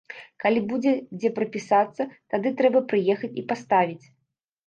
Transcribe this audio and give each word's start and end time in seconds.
Калі 0.43 0.61
будзе, 0.69 0.93
дзе 1.19 1.29
прапісацца, 1.35 2.07
тады 2.35 2.51
трэба 2.61 2.81
прыехаць 2.93 3.31
і 3.43 3.43
паставіць. 3.51 4.05